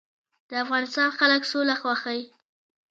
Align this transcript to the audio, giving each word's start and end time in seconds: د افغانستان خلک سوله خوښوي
د 0.49 0.51
افغانستان 0.63 1.09
خلک 1.19 1.41
سوله 1.51 1.75
خوښوي 1.81 2.23